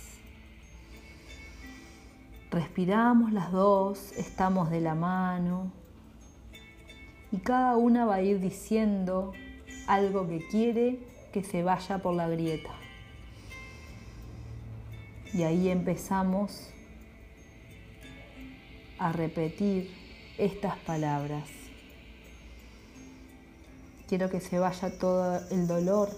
Respiramos 2.51 3.33
las 3.33 3.51
dos, 3.51 4.13
estamos 4.13 4.71
de 4.71 4.83
la 4.83 4.95
mano 4.95 5.73
y 7.33 7.39
cada 7.39 7.77
una 7.77 8.05
va 8.05 8.17
a 8.17 8.23
ir 8.23 8.41
diciendo 8.41 9.33
algo 9.87 10.29
que 10.29 10.47
quiere 10.49 10.99
que 11.33 11.43
se 11.43 11.63
vaya 11.63 11.99
por 11.99 12.15
la 12.15 12.29
grieta. 12.29 12.71
Y 15.33 15.45
ahí 15.45 15.69
empezamos 15.69 16.71
a 18.99 19.13
repetir 19.13 19.91
estas 20.39 20.77
palabras. 20.79 21.49
Quiero 24.09 24.29
que 24.29 24.41
se 24.41 24.59
vaya 24.59 24.99
todo 24.99 25.41
el 25.51 25.69
dolor, 25.69 26.11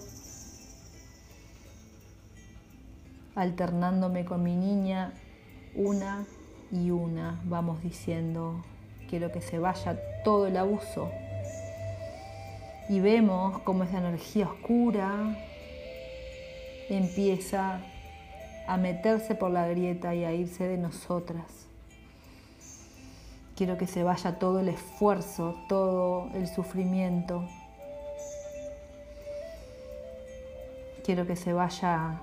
alternándome 3.35 4.25
con 4.25 4.41
mi 4.41 4.55
niña 4.55 5.13
una 5.75 6.25
y 6.71 6.89
una 6.89 7.39
vamos 7.45 7.83
diciendo, 7.83 8.63
quiero 9.09 9.31
que 9.31 9.41
se 9.41 9.59
vaya 9.59 9.99
todo 10.23 10.47
el 10.47 10.57
abuso. 10.57 11.11
Y 12.89 12.99
vemos 12.99 13.61
cómo 13.61 13.83
esa 13.83 13.99
energía 13.99 14.47
oscura 14.47 15.37
empieza 16.89 17.79
a 18.67 18.77
meterse 18.77 19.35
por 19.35 19.51
la 19.51 19.67
grieta 19.67 20.15
y 20.15 20.23
a 20.23 20.33
irse 20.33 20.67
de 20.67 20.77
nosotras. 20.77 21.67
Quiero 23.55 23.77
que 23.77 23.85
se 23.85 24.03
vaya 24.03 24.39
todo 24.39 24.61
el 24.61 24.69
esfuerzo, 24.69 25.55
todo 25.69 26.29
el 26.33 26.47
sufrimiento. 26.47 27.47
Quiero 31.05 31.27
que 31.27 31.35
se 31.35 31.53
vaya 31.53 32.21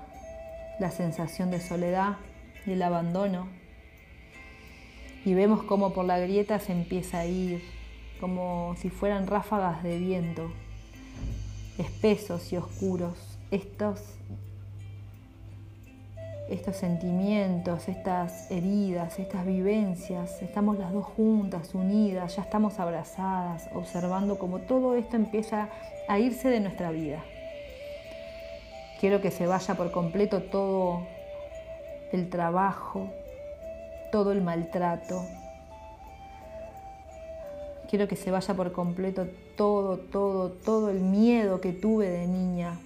la 0.79 0.91
sensación 0.91 1.51
de 1.51 1.61
soledad 1.61 2.17
y 2.65 2.71
el 2.71 2.81
abandono. 2.81 3.47
Y 5.23 5.33
vemos 5.35 5.63
cómo 5.63 5.93
por 5.93 6.05
la 6.05 6.19
grieta 6.19 6.59
se 6.59 6.73
empieza 6.73 7.19
a 7.19 7.25
ir, 7.25 7.61
como 8.19 8.75
si 8.77 8.89
fueran 8.89 9.27
ráfagas 9.27 9.83
de 9.83 9.99
viento, 9.99 10.51
espesos 11.77 12.51
y 12.51 12.57
oscuros. 12.57 13.37
Estos, 13.51 14.01
estos 16.51 16.75
sentimientos, 16.75 17.87
estas 17.87 18.51
heridas, 18.51 19.17
estas 19.19 19.45
vivencias, 19.45 20.41
estamos 20.41 20.77
las 20.77 20.91
dos 20.91 21.05
juntas, 21.05 21.73
unidas, 21.73 22.35
ya 22.35 22.41
estamos 22.41 22.77
abrazadas, 22.79 23.69
observando 23.73 24.37
cómo 24.37 24.59
todo 24.59 24.95
esto 24.95 25.15
empieza 25.15 25.69
a 26.09 26.19
irse 26.19 26.49
de 26.49 26.59
nuestra 26.59 26.91
vida. 26.91 27.23
Quiero 28.99 29.21
que 29.21 29.31
se 29.31 29.47
vaya 29.47 29.75
por 29.75 29.91
completo 29.91 30.43
todo 30.43 31.07
el 32.11 32.29
trabajo, 32.29 33.09
todo 34.11 34.33
el 34.33 34.41
maltrato. 34.41 35.23
Quiero 37.89 38.07
que 38.09 38.17
se 38.17 38.29
vaya 38.29 38.53
por 38.53 38.73
completo 38.73 39.25
todo, 39.55 39.97
todo, 39.97 40.49
todo 40.51 40.89
el 40.89 40.99
miedo 40.99 41.61
que 41.61 41.71
tuve 41.71 42.09
de 42.09 42.27
niña. 42.27 42.77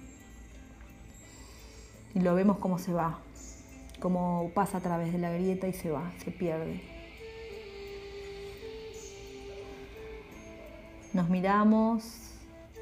Y 2.14 2.20
lo 2.20 2.34
vemos 2.34 2.58
cómo 2.58 2.78
se 2.78 2.92
va, 2.92 3.18
cómo 4.00 4.50
pasa 4.54 4.78
a 4.78 4.80
través 4.80 5.12
de 5.12 5.18
la 5.18 5.30
grieta 5.30 5.68
y 5.68 5.72
se 5.72 5.90
va, 5.90 6.12
se 6.24 6.30
pierde. 6.30 6.80
Nos 11.12 11.28
miramos 11.28 12.04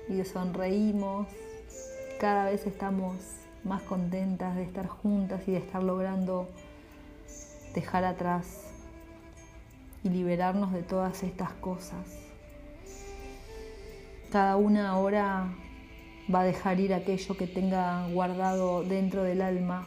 y 0.09 0.22
sonreímos. 0.24 1.29
Cada 2.18 2.46
vez 2.46 2.66
estamos 2.66 3.16
más 3.62 3.83
contentas 3.83 4.57
de 4.57 4.62
estar 4.62 4.87
juntas 4.87 5.42
y 5.46 5.53
de 5.53 5.59
estar 5.59 5.83
logrando 5.83 6.48
dejar 7.74 8.05
atrás 8.05 8.62
y 10.03 10.09
liberarnos 10.09 10.72
de 10.72 10.83
todas 10.83 11.22
estas 11.22 11.53
cosas. 11.55 12.18
Cada 14.31 14.57
una 14.57 14.90
ahora 14.90 15.55
va 16.33 16.40
a 16.40 16.44
dejar 16.44 16.81
ir 16.81 16.92
aquello 16.92 17.37
que 17.37 17.46
tenga 17.46 18.09
guardado 18.09 18.83
dentro 18.83 19.22
del 19.22 19.42
alma 19.42 19.87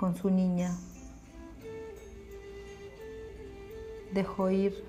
con 0.00 0.16
su 0.16 0.30
niña. 0.30 0.74
Dejo 4.14 4.50
ir 4.50 4.82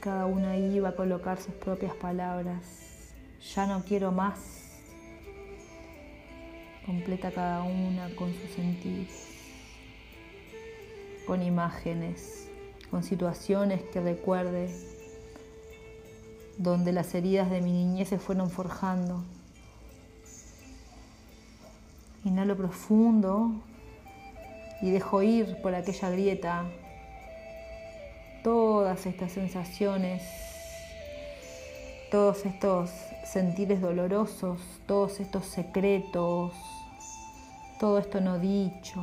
cada 0.00 0.24
una 0.24 0.56
va 0.80 0.88
a 0.90 0.96
colocar 0.96 1.38
sus 1.38 1.54
propias 1.54 1.94
palabras. 1.94 3.12
Ya 3.54 3.66
no 3.66 3.84
quiero 3.84 4.10
más. 4.10 4.38
Completa 6.86 7.30
cada 7.30 7.62
una 7.62 8.08
con 8.14 8.32
sus 8.32 8.50
sentidos, 8.52 9.10
con 11.26 11.42
imágenes, 11.42 12.48
con 12.90 13.02
situaciones 13.02 13.82
que 13.92 14.00
recuerde, 14.00 14.70
donde 16.56 16.92
las 16.92 17.14
heridas 17.14 17.50
de 17.50 17.60
mi 17.60 17.72
niñez 17.72 18.08
se 18.08 18.18
fueron 18.18 18.48
forjando. 18.48 19.24
Inhalo 22.26 22.56
profundo 22.56 23.52
y 24.82 24.90
dejo 24.90 25.22
ir 25.22 25.62
por 25.62 25.76
aquella 25.76 26.10
grieta 26.10 26.64
todas 28.42 29.06
estas 29.06 29.30
sensaciones, 29.30 30.24
todos 32.10 32.44
estos 32.44 32.90
sentires 33.24 33.80
dolorosos, 33.80 34.60
todos 34.88 35.20
estos 35.20 35.44
secretos, 35.44 36.52
todo 37.78 37.98
esto 38.00 38.20
no 38.20 38.40
dicho. 38.40 39.00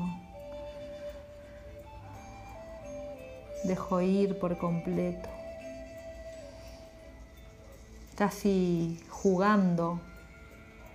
Dejo 3.63 4.01
ir 4.01 4.37
por 4.37 4.57
completo. 4.57 5.29
Casi 8.17 9.01
jugando, 9.07 10.01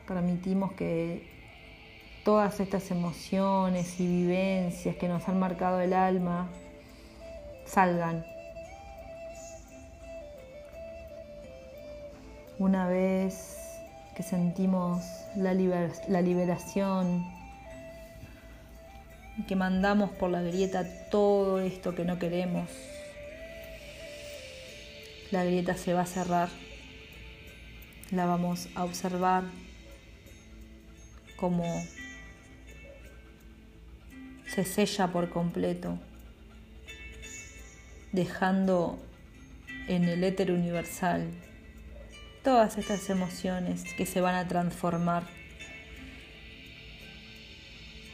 permitimos 0.07 0.73
que 0.73 1.38
todas 2.29 2.61
estas 2.61 2.91
emociones 2.91 3.99
y 4.01 4.07
vivencias 4.07 4.95
que 4.97 5.09
nos 5.09 5.27
han 5.31 5.39
marcado 5.39 5.81
el 5.81 5.95
alma 5.95 6.47
salgan 7.65 8.23
Una 12.59 12.87
vez 12.87 13.57
que 14.15 14.23
sentimos 14.23 15.03
la, 15.37 15.55
liberación 15.55 17.25
y 19.39 19.45
que 19.45 19.57
mandamos 19.57 20.11
por 20.11 20.29
la 20.29 20.43
grieta 20.43 20.85
todo 21.09 21.61
esto 21.61 21.95
que 21.95 22.05
no 22.05 22.19
queremos, 22.19 22.69
la 25.31 25.45
grieta 25.45 25.79
se 25.79 25.95
va 25.95 26.03
a 26.03 26.07
cerrar. 26.07 26.51
La 28.11 28.27
vamos 28.27 28.69
a 28.75 28.85
observar 28.85 29.45
como 31.39 31.65
se 34.59 34.65
sella 34.65 35.07
por 35.13 35.31
completo, 35.31 36.01
dejando 38.11 38.99
en 39.87 40.03
el 40.03 40.25
éter 40.25 40.51
universal 40.51 41.31
todas 42.43 42.77
estas 42.77 43.09
emociones 43.09 43.85
que 43.95 44.05
se 44.05 44.21
van 44.21 44.35
a 44.35 44.49
transformar 44.49 45.29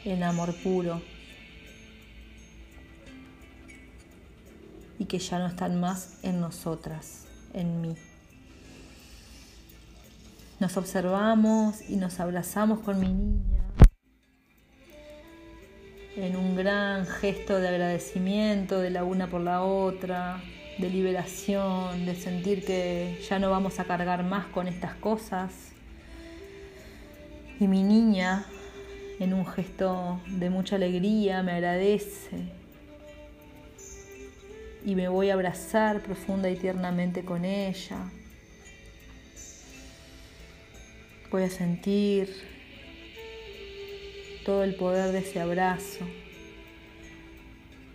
en 0.03 0.21
amor 0.21 0.53
puro 0.61 1.01
y 4.99 5.05
que 5.05 5.17
ya 5.17 5.39
no 5.39 5.47
están 5.47 5.79
más 5.79 6.19
en 6.23 6.39
nosotras, 6.39 7.25
en 7.53 7.81
mí. 7.81 7.95
Nos 10.59 10.77
observamos 10.77 11.81
y 11.89 11.95
nos 11.95 12.19
abrazamos 12.19 12.81
con 12.81 12.99
mi 12.99 13.11
niña 13.11 13.54
en 16.17 16.37
un 16.37 16.55
gran 16.55 17.05
gesto 17.05 17.59
de 17.59 17.67
agradecimiento 17.67 18.79
de 18.79 18.89
la 18.89 19.03
una 19.03 19.27
por 19.27 19.41
la 19.41 19.63
otra, 19.63 20.41
de 20.77 20.89
liberación, 20.89 22.05
de 22.05 22.15
sentir 22.15 22.65
que 22.65 23.19
ya 23.29 23.37
no 23.37 23.49
vamos 23.49 23.79
a 23.79 23.85
cargar 23.85 24.23
más 24.23 24.45
con 24.47 24.67
estas 24.67 24.95
cosas. 24.95 25.51
Y 27.59 27.67
mi 27.67 27.83
niña, 27.83 28.45
en 29.19 29.33
un 29.33 29.45
gesto 29.45 30.21
de 30.27 30.49
mucha 30.49 30.77
alegría, 30.77 31.43
me 31.43 31.53
agradece. 31.53 32.49
Y 34.85 34.95
me 34.95 35.09
voy 35.09 35.31
a 35.31 35.33
abrazar 35.33 36.01
profunda 36.01 36.49
y 36.49 36.55
tiernamente 36.55 37.25
con 37.25 37.43
ella. 37.43 37.97
Voy 41.31 41.43
a 41.43 41.49
sentir 41.49 42.54
todo 44.45 44.63
el 44.63 44.75
poder 44.75 45.11
de 45.11 45.19
ese 45.19 45.41
abrazo 45.41 46.05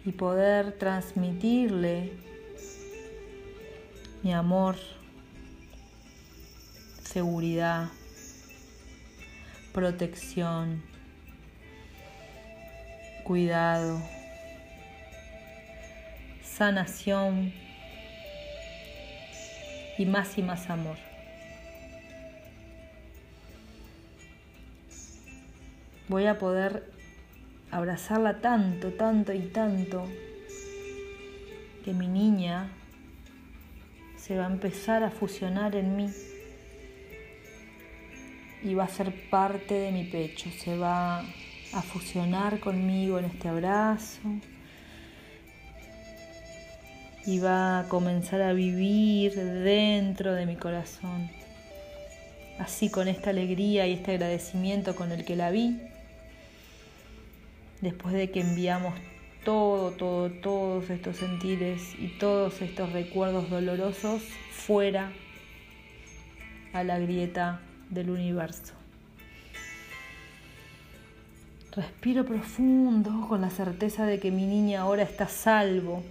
y 0.05 0.11
poder 0.11 0.73
transmitirle 0.73 2.13
mi 4.25 4.35
amor, 4.35 4.77
seguridad, 7.05 7.91
protección, 9.73 10.83
cuidado, 13.23 14.03
sanación 16.43 17.55
y 19.97 20.05
más 20.05 20.37
y 20.37 20.43
más 20.43 20.69
amor. 20.69 21.10
Voy 26.11 26.27
a 26.27 26.39
poder 26.39 26.91
abrazarla 27.71 28.41
tanto, 28.41 28.93
tanto 28.95 29.33
y 29.33 29.43
tanto 29.43 30.09
que 31.85 31.93
mi 31.93 32.09
niña 32.09 32.69
se 34.17 34.37
va 34.37 34.49
a 34.49 34.51
empezar 34.51 35.05
a 35.05 35.13
fusionar 35.13 35.77
en 35.77 35.95
mí 35.95 36.11
y 38.65 38.75
va 38.75 38.85
a 38.85 38.89
ser 38.89 39.31
parte 39.31 39.75
de 39.75 39.93
mi 39.93 40.03
pecho, 40.03 40.51
se 40.51 40.77
va 40.77 41.21
a 41.21 41.83
fusionar 41.83 42.59
conmigo 42.59 43.21
en 43.21 43.27
este 43.27 43.47
abrazo 43.47 44.21
y 47.25 47.39
va 47.39 47.79
a 47.79 47.89
comenzar 47.89 48.43
a 48.43 48.53
vivir 48.53 49.37
dentro 49.37 50.33
de 50.33 50.45
mi 50.45 50.57
corazón. 50.57 51.31
Así 52.59 52.91
con 52.91 53.07
esta 53.07 53.31
alegría 53.31 53.87
y 53.87 53.93
este 53.93 54.11
agradecimiento 54.11 54.97
con 54.97 55.13
el 55.13 55.25
que 55.25 55.37
la 55.37 55.53
vi, 55.53 55.81
después 57.81 58.15
de 58.15 58.31
que 58.31 58.41
enviamos 58.41 58.95
todo, 59.45 59.93
todo, 59.93 60.31
todos 60.31 60.91
estos 60.91 61.17
sentires 61.17 61.95
y 61.99 62.19
todos 62.19 62.61
estos 62.61 62.93
recuerdos 62.93 63.49
dolorosos 63.49 64.23
fuera 64.51 65.13
a 66.73 66.85
la 66.85 66.99
grieta 66.99 67.61
del 67.89 68.11
universo. 68.11 68.75
Respiro 71.75 72.25
profundo 72.25 73.27
con 73.29 73.41
la 73.41 73.51
certeza 73.51 74.05
de 74.05 74.19
que 74.19 74.31
mi 74.31 74.45
niña 74.45 74.83
ahora 74.83 75.05
está 75.05 75.29
salvo, 75.29 76.03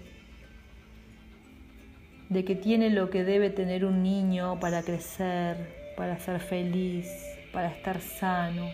de 2.29 2.45
que 2.45 2.55
tiene 2.55 2.89
lo 2.89 3.09
que 3.09 3.23
debe 3.23 3.49
tener 3.49 3.85
un 3.85 4.01
niño 4.01 4.59
para 4.59 4.83
crecer, 4.83 5.93
para 5.97 6.17
ser 6.19 6.39
feliz, 6.39 7.07
para 7.51 7.69
estar 7.69 7.99
sano 7.99 8.69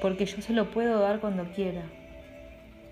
porque 0.00 0.26
yo 0.26 0.42
se 0.42 0.52
lo 0.52 0.70
puedo 0.70 1.00
dar 1.00 1.20
cuando 1.20 1.44
quiera, 1.52 1.82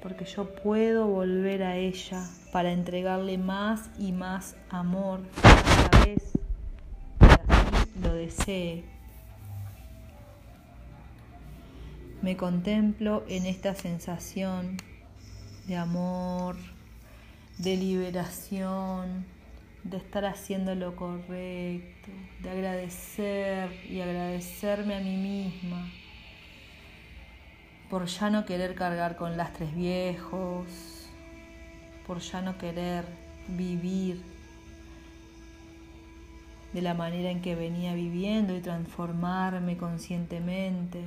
porque 0.03 0.25
yo 0.25 0.55
puedo 0.55 1.07
volver 1.07 1.62
a 1.62 1.77
ella 1.77 2.27
para 2.53 2.73
entregarle 2.73 3.38
más 3.38 3.90
y 3.99 4.12
más 4.12 4.57
amor 4.71 5.23
cada 5.43 6.05
vez 6.05 6.33
que 7.19 7.27
así 7.27 8.01
lo 8.03 8.14
desee. 8.14 8.85
Me 12.23 12.37
contemplo 12.37 13.23
en 13.29 13.45
esta 13.45 13.75
sensación 13.75 14.79
de 15.67 15.77
amor, 15.77 16.57
de 17.59 17.77
liberación, 17.77 19.27
de 19.83 19.99
estar 19.99 20.25
haciendo 20.25 20.75
lo 20.75 20.97
correcto, 20.97 22.11
de 22.43 22.51
agradecer 22.51 23.71
y 23.90 24.01
agradecerme 24.01 24.95
a 24.95 25.01
mí 25.01 25.17
misma 25.17 25.87
por 27.95 28.07
ya 28.07 28.29
no 28.29 28.45
querer 28.45 28.75
cargar 28.75 29.15
con 29.15 29.37
lastres 29.37 29.73
viejos, 29.73 30.67
por 32.05 32.19
ya 32.19 32.43
no 32.43 32.59
querer 32.59 33.05
vivir 33.47 34.21
de 36.73 36.83
la 36.83 36.95
manera 36.95 37.31
en 37.31 37.41
que 37.41 37.55
venía 37.55 37.95
viviendo 37.95 38.53
y 38.57 38.61
transformarme 38.61 39.77
conscientemente, 39.77 41.05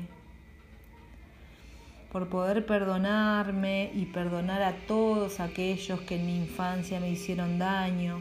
por 2.10 2.30
poder 2.30 2.65
perdonarme 2.65 3.91
y 3.93 4.06
perdonar 4.06 4.62
a 4.62 4.71
todos 4.88 5.41
aquellos 5.41 6.00
que 6.00 6.15
en 6.15 6.26
mi 6.26 6.38
infancia 6.38 7.02
me 7.02 7.10
hicieron 7.10 7.60
daño 7.60 8.17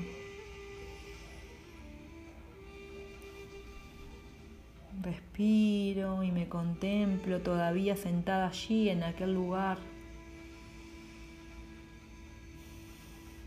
Respiro 5.07 6.25
y 6.25 6.33
me 6.33 6.49
contemplo 6.49 7.41
todavía 7.41 7.95
sentada 7.95 8.49
allí 8.49 8.89
en 8.89 9.05
aquel 9.05 9.35
lugar, 9.35 9.79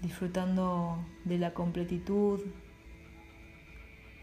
disfrutando 0.02 1.06
de 1.26 1.38
la 1.38 1.54
completitud 1.54 2.40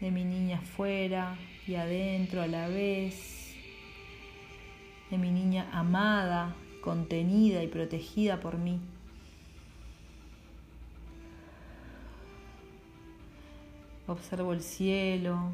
de 0.01 0.09
mi 0.09 0.25
niña 0.25 0.57
afuera 0.57 1.37
y 1.67 1.75
adentro 1.75 2.41
a 2.41 2.47
la 2.47 2.69
vez, 2.69 3.53
de 5.11 5.19
mi 5.19 5.29
niña 5.29 5.69
amada, 5.73 6.55
contenida 6.81 7.63
y 7.63 7.67
protegida 7.67 8.39
por 8.39 8.57
mí. 8.57 8.81
Observo 14.07 14.53
el 14.53 14.61
cielo, 14.61 15.51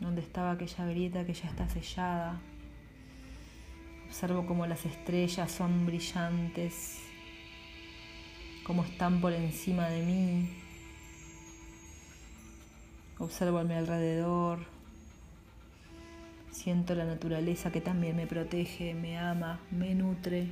donde 0.00 0.22
estaba 0.22 0.52
aquella 0.52 0.86
grieta 0.86 1.24
que 1.24 1.34
ya 1.34 1.48
está 1.48 1.68
sellada. 1.68 2.40
Observo 4.06 4.46
cómo 4.46 4.66
las 4.66 4.84
estrellas 4.86 5.52
son 5.52 5.86
brillantes, 5.86 6.98
cómo 8.64 8.82
están 8.84 9.20
por 9.20 9.32
encima 9.32 9.88
de 9.88 10.02
mí. 10.02 10.50
Observo 13.18 13.58
a 13.58 13.64
mi 13.64 13.74
alrededor. 13.74 14.60
Siento 16.50 16.94
la 16.94 17.04
naturaleza 17.04 17.70
que 17.70 17.80
también 17.80 18.16
me 18.16 18.26
protege, 18.26 18.94
me 18.94 19.18
ama, 19.18 19.60
me 19.70 19.94
nutre. 19.94 20.48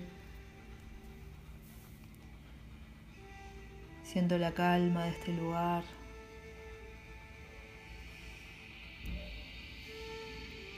Siento 4.05 4.39
la 4.39 4.53
calma 4.53 5.05
de 5.05 5.11
este 5.11 5.33
lugar. 5.33 5.83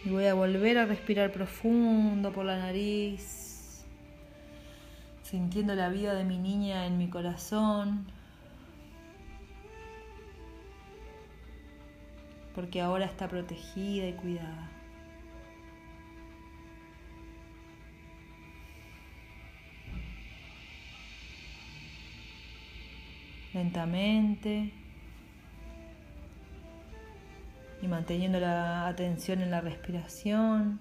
Y 0.04 0.08
voy 0.08 0.24
a 0.26 0.34
volver 0.34 0.78
a 0.78 0.86
respirar 0.86 1.30
profundo 1.30 2.32
por 2.32 2.46
la 2.46 2.56
nariz, 2.56 3.84
sintiendo 5.22 5.74
la 5.74 5.90
vida 5.90 6.14
de 6.14 6.24
mi 6.24 6.38
niña 6.38 6.86
en 6.86 6.96
mi 6.96 7.10
corazón. 7.10 8.06
Porque 12.54 12.80
ahora 12.80 13.04
está 13.04 13.28
protegida 13.28 14.08
y 14.08 14.12
cuidada. 14.14 14.70
Lentamente 23.52 24.72
y 27.82 27.88
manteniendo 27.88 28.40
la 28.40 28.86
atención 28.86 29.40
en 29.40 29.50
la 29.50 29.60
respiración, 29.60 30.80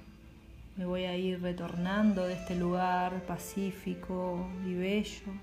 me 0.75 0.85
voy 0.85 1.03
a 1.03 1.15
ir 1.15 1.41
retornando 1.41 2.25
de 2.25 2.33
este 2.33 2.55
lugar 2.55 3.25
pacífico 3.25 4.47
y 4.65 4.73
bello. 4.73 5.33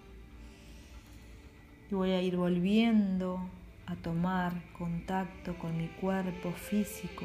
Y 1.90 1.94
voy 1.94 2.10
a 2.10 2.22
ir 2.22 2.36
volviendo 2.36 3.38
a 3.86 3.96
tomar 3.96 4.52
contacto 4.72 5.56
con 5.58 5.76
mi 5.76 5.88
cuerpo 5.88 6.52
físico. 6.52 7.24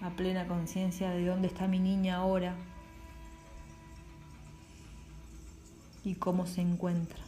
A 0.00 0.10
plena 0.10 0.46
conciencia 0.46 1.10
de 1.10 1.24
dónde 1.24 1.48
está 1.48 1.66
mi 1.66 1.78
niña 1.78 2.16
ahora 2.16 2.54
y 6.04 6.14
cómo 6.16 6.46
se 6.46 6.60
encuentra. 6.60 7.22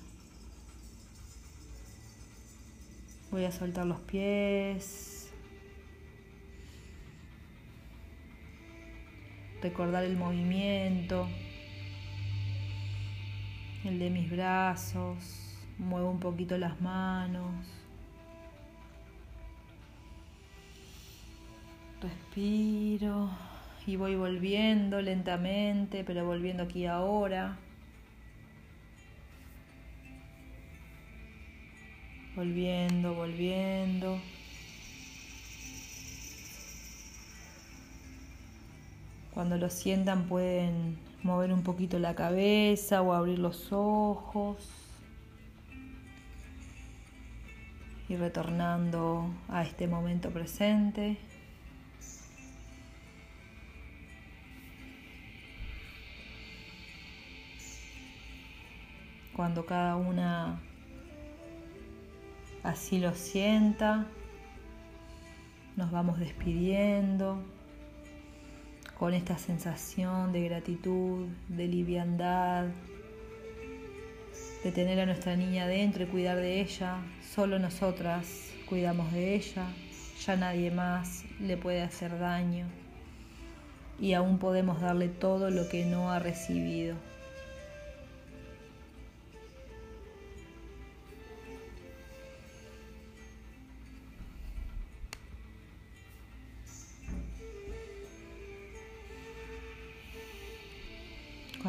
Voy 3.31 3.45
a 3.45 3.53
soltar 3.53 3.87
los 3.87 4.01
pies. 4.01 5.17
recordar 9.63 10.05
el 10.05 10.17
movimiento, 10.17 11.27
el 13.85 13.99
de 13.99 14.11
mis 14.11 14.31
brazos, 14.31 15.59
muevo 15.79 16.11
un 16.11 16.21
poquito 16.21 16.57
las 16.57 16.81
manos. 16.81 17.53
Respiro 22.01 23.31
y 23.87 23.97
voy 23.97 24.15
volviendo 24.15 25.01
lentamente, 25.01 26.05
pero 26.05 26.25
volviendo 26.25 26.63
aquí 26.65 26.87
ahora. 26.87 27.59
Volviendo, 32.37 33.15
volviendo. 33.15 34.21
Cuando 39.33 39.57
lo 39.57 39.71
sientan 39.71 40.25
pueden 40.29 40.99
mover 41.23 41.51
un 41.51 41.63
poquito 41.63 41.99
la 41.99 42.15
cabeza 42.15 43.01
o 43.01 43.15
abrir 43.15 43.39
los 43.39 43.73
ojos. 43.73 44.71
Y 48.11 48.17
retornando 48.17 49.31
a 49.49 49.63
este 49.63 49.87
momento 49.87 50.29
presente. 50.29 51.17
Cuando 59.35 59.65
cada 59.65 59.97
una 59.97 60.61
así 62.67 62.99
lo 62.99 63.15
sienta, 63.15 64.07
nos 65.77 65.93
vamos 65.93 66.19
despidiendo 66.19 67.41
con 68.99 69.15
esta 69.15 69.39
sensación 69.39 70.33
de 70.33 70.43
gratitud, 70.43 71.29
de 71.49 71.69
liviandad, 71.69 72.67
de 74.65 74.73
tener 74.73 74.99
a 74.99 75.07
nuestra 75.07 75.37
niña 75.37 75.69
dentro 75.69 76.03
y 76.03 76.07
cuidar 76.07 76.39
de 76.39 76.61
ella. 76.61 76.97
Solo 77.35 77.61
nosotras 77.61 78.51
cuidamos 78.69 79.13
de 79.13 79.37
ella, 79.37 79.69
ya 80.25 80.35
nadie 80.37 80.73
más 80.73 81.25
le 81.41 81.57
puede 81.57 81.83
hacer 81.83 82.19
daño 82.19 82.67
y 84.01 84.15
aún 84.15 84.39
podemos 84.39 84.81
darle 84.81 85.09
todo 85.09 85.51
lo 85.51 85.69
que 85.69 85.85
no 85.87 86.11
ha 86.11 86.19
recibido. 86.19 86.97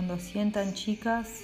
Cuando 0.07 0.23
sientan 0.23 0.73
chicas, 0.73 1.43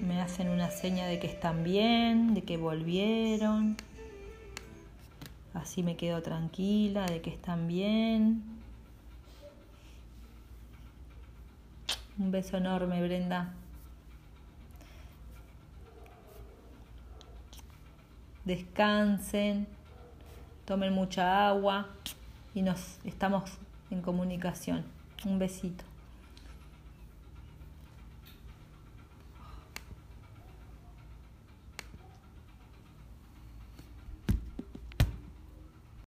me 0.00 0.20
hacen 0.20 0.50
una 0.50 0.70
seña 0.70 1.08
de 1.08 1.18
que 1.18 1.26
están 1.26 1.64
bien, 1.64 2.32
de 2.32 2.44
que 2.44 2.56
volvieron. 2.56 3.76
Así 5.52 5.82
me 5.82 5.96
quedo 5.96 6.22
tranquila 6.22 7.06
de 7.06 7.20
que 7.20 7.30
están 7.30 7.66
bien. 7.66 8.44
Un 12.20 12.30
beso 12.30 12.56
enorme, 12.56 13.02
Brenda. 13.02 13.52
Descansen, 18.44 19.66
tomen 20.66 20.92
mucha 20.92 21.48
agua 21.48 21.88
y 22.54 22.62
nos 22.62 23.00
estamos 23.04 23.50
en 23.90 24.02
comunicación. 24.02 24.84
Un 25.24 25.40
besito. 25.40 25.87